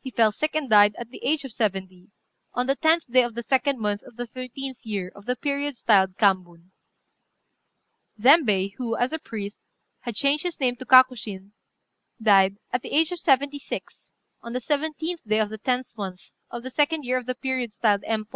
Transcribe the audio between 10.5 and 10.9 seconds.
name to